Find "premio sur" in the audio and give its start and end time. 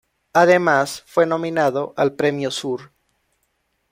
2.15-2.89